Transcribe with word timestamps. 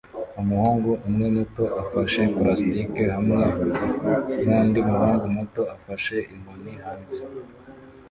Umuhungu 0.41 0.89
umwe 1.07 1.25
muto 1.35 1.63
afashe 1.81 2.21
plastike 2.37 3.03
hamwe 3.13 3.35
nundi 4.43 4.79
muhungu 4.89 5.25
muto 5.37 5.61
afashe 5.75 6.17
inkoni 6.35 6.73
hanze 6.83 7.21